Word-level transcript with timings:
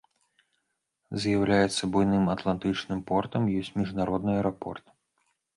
З'яўляецца 1.25 1.89
буйным 1.95 2.25
атлантычным 2.35 3.05
портам, 3.13 3.47
ёсць 3.61 3.73
міжнародны 3.81 4.31
аэрапорт. 4.39 4.85